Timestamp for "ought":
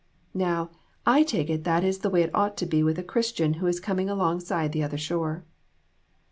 2.33-2.57